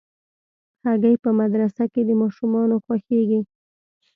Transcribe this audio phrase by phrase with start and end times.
[0.85, 3.41] هګۍ په مدرسه کې د ماشومانو خوښېږي.